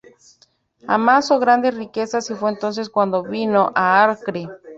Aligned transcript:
Amasó 0.87 1.37
grandes 1.37 1.75
riquezas 1.75 2.27
y 2.31 2.33
fue 2.33 2.49
entonces 2.49 2.89
cuando 2.89 3.21
vino 3.21 3.71
a 3.75 4.03
Acre"". 4.09 4.49